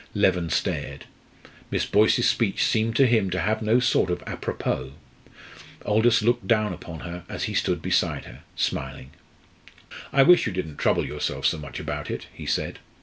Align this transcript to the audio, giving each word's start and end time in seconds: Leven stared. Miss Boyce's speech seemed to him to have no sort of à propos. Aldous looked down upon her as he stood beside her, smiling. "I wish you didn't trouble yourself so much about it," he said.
Leven 0.15 0.49
stared. 0.49 1.05
Miss 1.69 1.85
Boyce's 1.85 2.27
speech 2.27 2.63
seemed 2.63 2.95
to 2.95 3.05
him 3.05 3.29
to 3.29 3.39
have 3.39 3.61
no 3.61 3.79
sort 3.79 4.09
of 4.09 4.25
à 4.25 4.41
propos. 4.41 4.93
Aldous 5.85 6.23
looked 6.23 6.47
down 6.47 6.73
upon 6.73 7.01
her 7.01 7.23
as 7.29 7.43
he 7.43 7.53
stood 7.53 7.83
beside 7.83 8.25
her, 8.25 8.41
smiling. 8.55 9.11
"I 10.11 10.23
wish 10.23 10.47
you 10.47 10.51
didn't 10.53 10.77
trouble 10.77 11.05
yourself 11.05 11.45
so 11.45 11.59
much 11.59 11.79
about 11.79 12.09
it," 12.09 12.25
he 12.33 12.47
said. 12.47 12.79